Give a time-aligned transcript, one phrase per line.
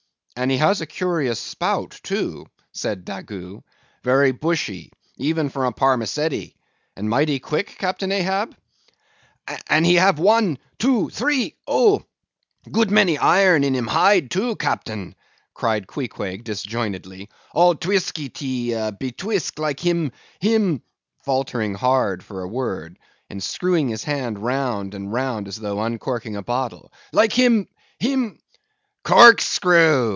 [0.33, 3.61] "And has he a curious spout, too," said Daggoo,
[4.03, 6.55] "very bushy, even for a parmacetty,
[6.95, 8.55] and mighty quick, Captain Ahab?"
[9.69, 12.01] "And he have one, two, three—oh!
[12.71, 15.13] good many iron in him hide, too, Captain,"
[15.53, 20.81] cried Queequeg disjointedly, "all twiske tee be twisk, like him—him—"
[21.23, 22.97] faltering hard for a word,
[23.29, 28.39] and screwing his hand round and round as though uncorking a bottle—"like him—him—"
[29.03, 30.07] "Corkscrew!"